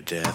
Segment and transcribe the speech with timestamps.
[0.00, 0.29] Music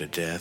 [0.00, 0.39] after death?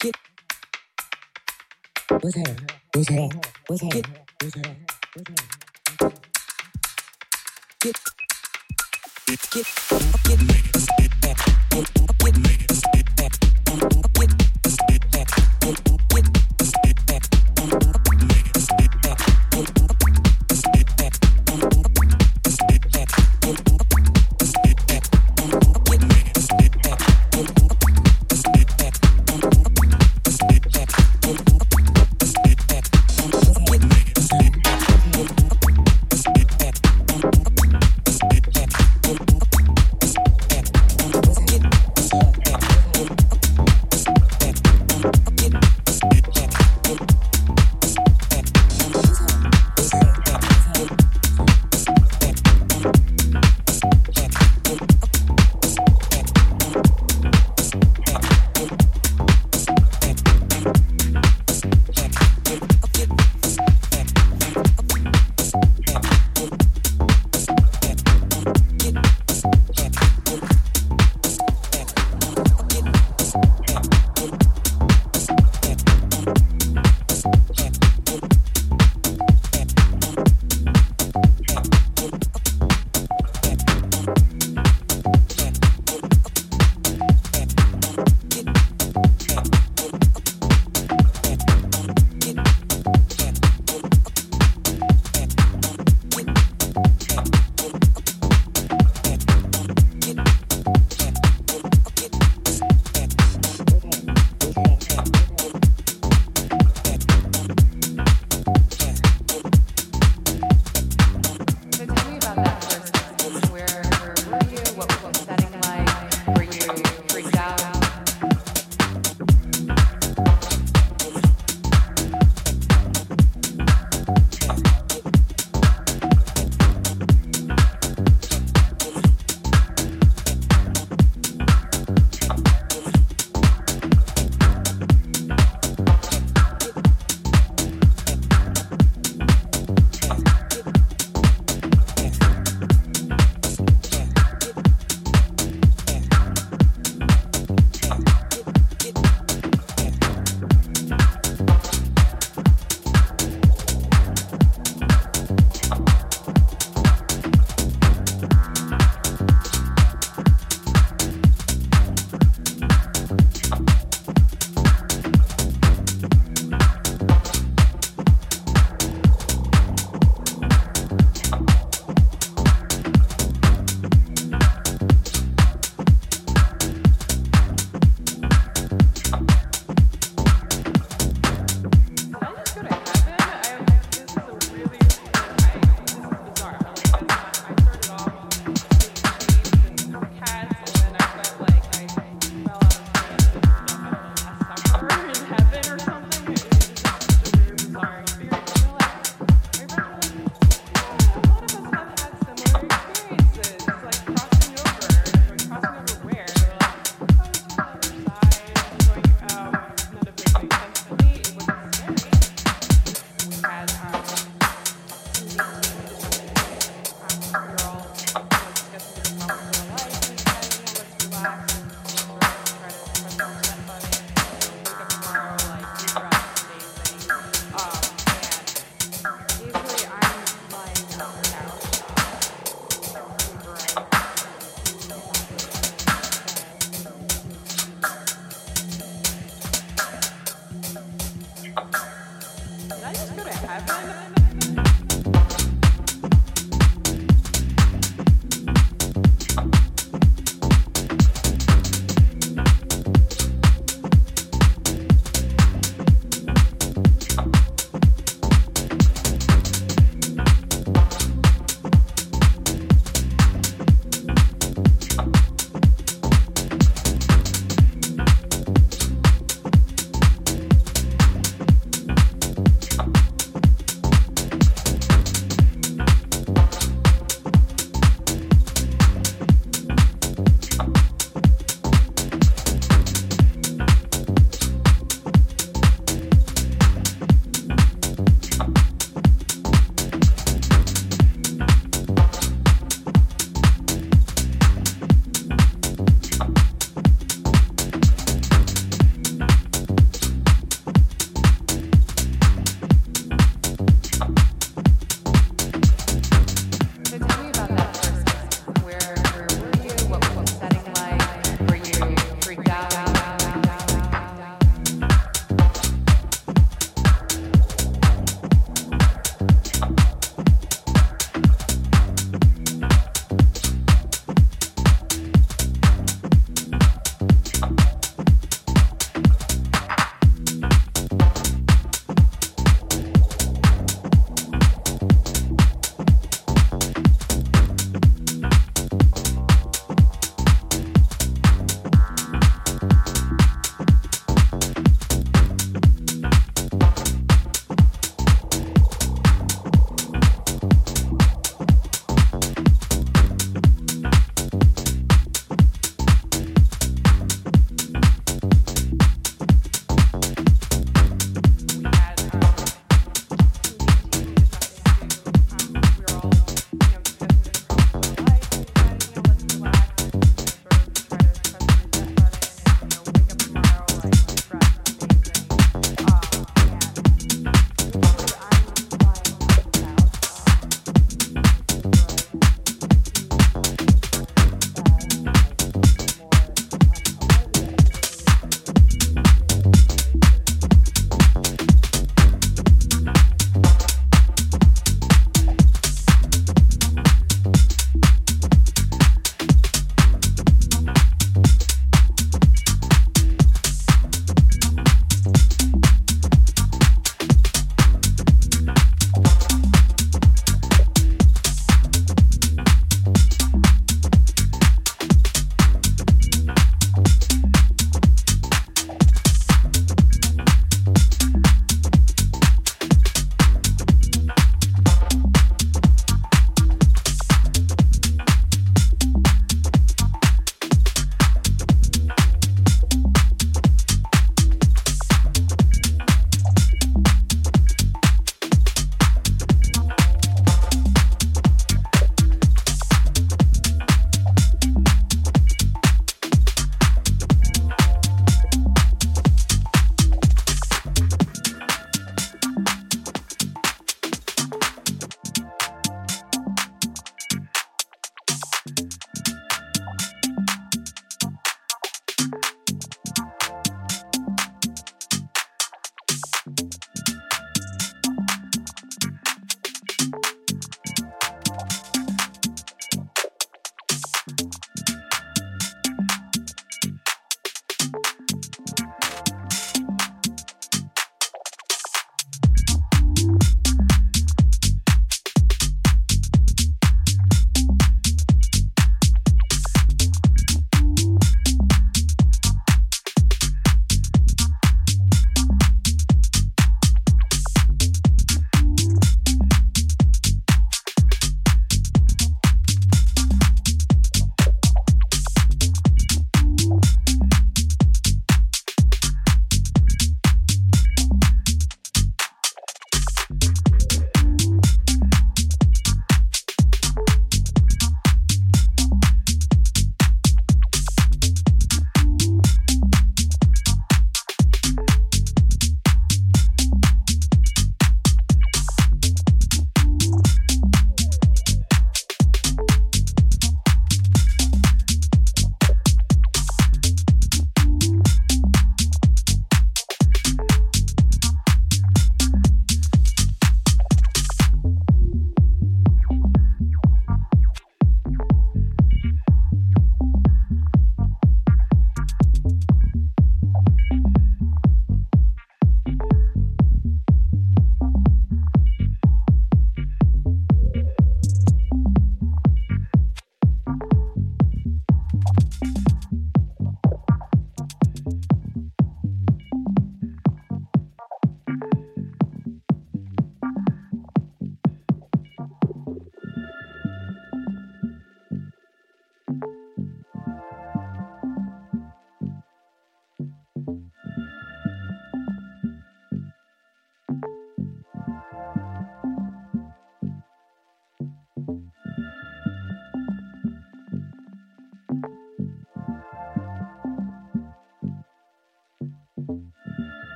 [0.00, 0.16] Get
[2.22, 2.56] with hair,
[2.96, 3.28] with hair,
[3.68, 4.02] with hair,
[4.40, 4.76] with hair,
[5.14, 6.10] with hair.
[7.80, 7.98] Get
[9.26, 9.66] get get
[10.24, 13.09] get get get get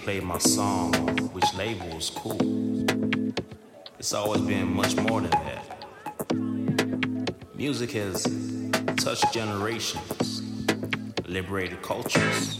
[0.00, 0.92] Played my song
[1.32, 2.84] which label was cool.
[3.98, 5.64] It's always been much more than that.
[7.54, 8.24] Music has
[8.96, 10.42] touched generations,
[11.26, 12.58] liberated cultures.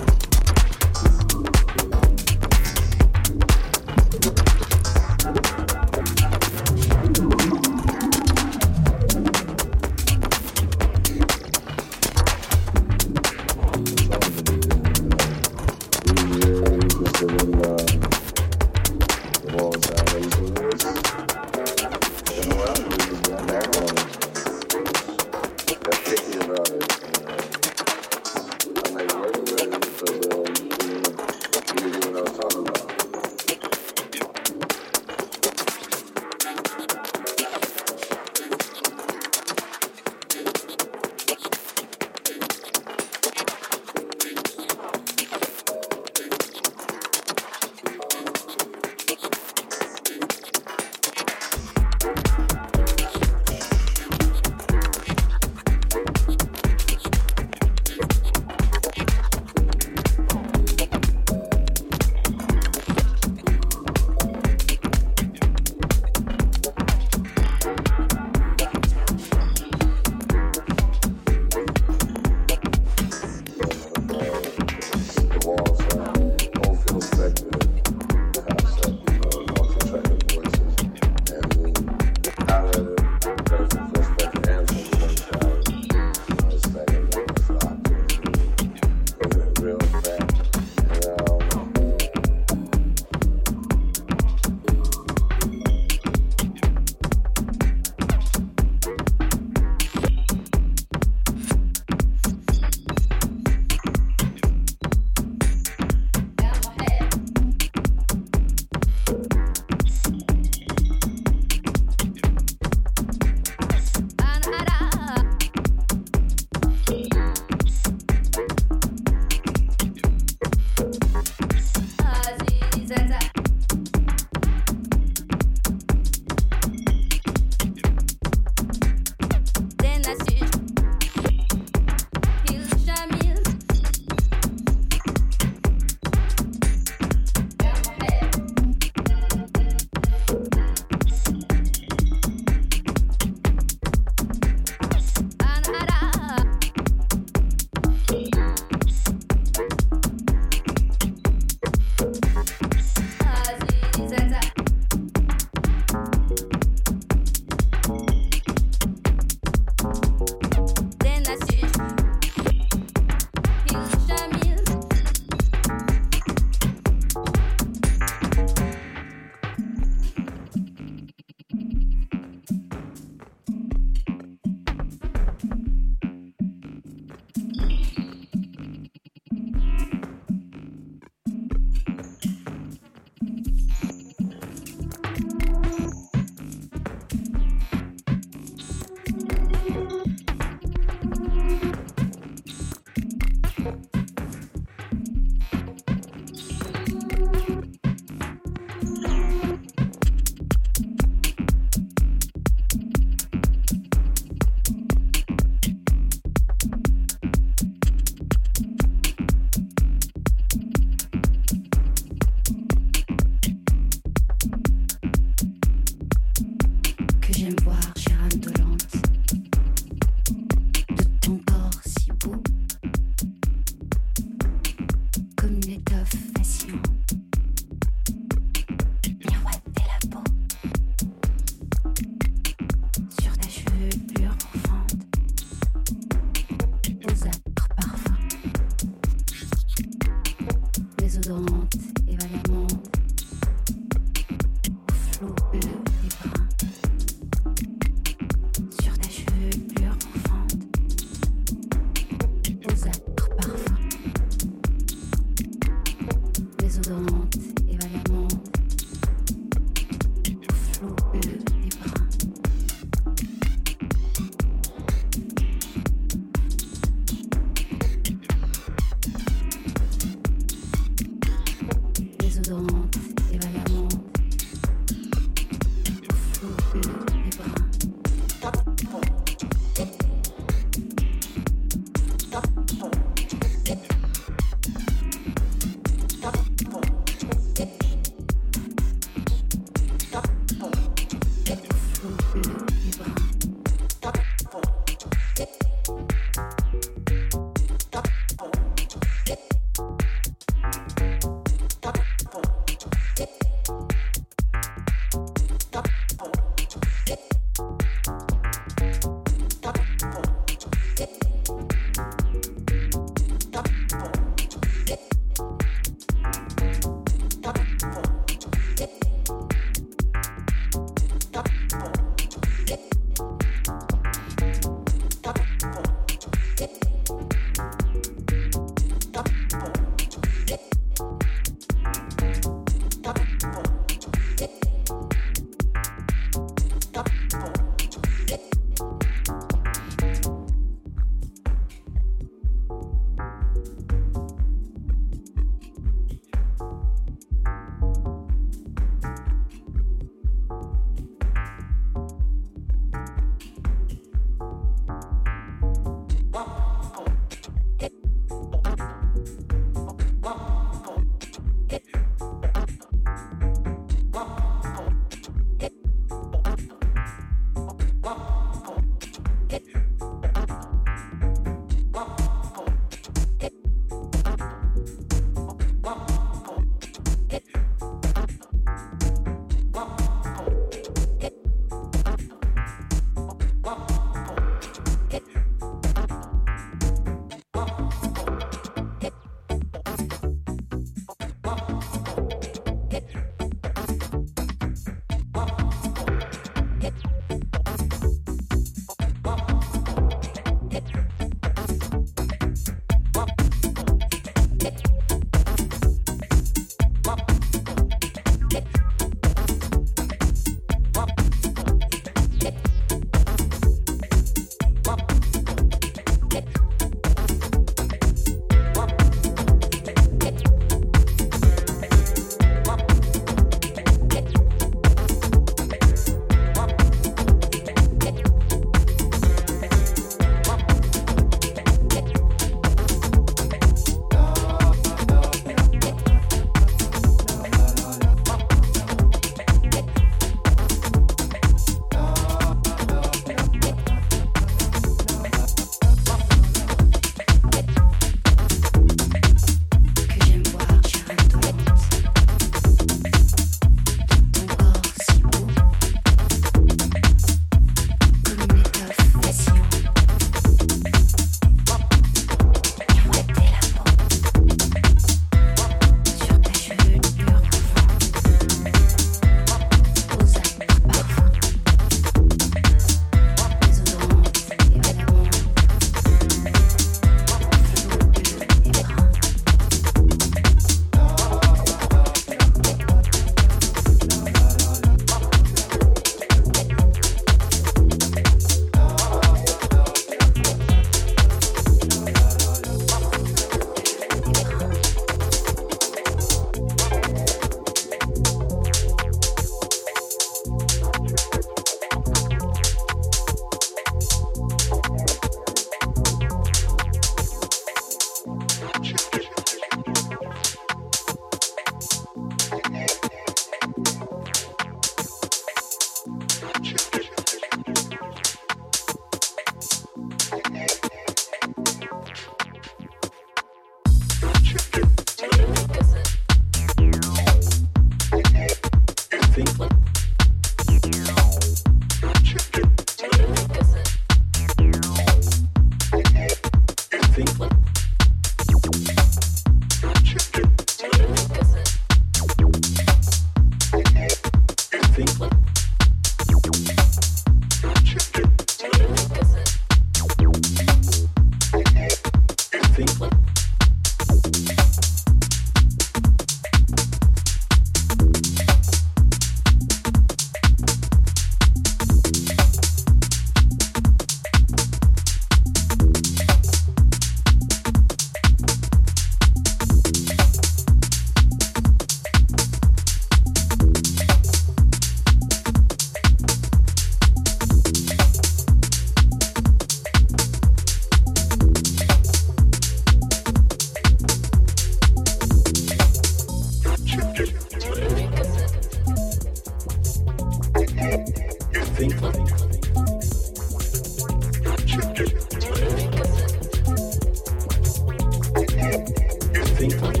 [599.69, 600.00] 30.